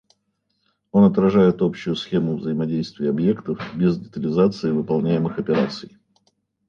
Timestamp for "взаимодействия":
2.35-3.11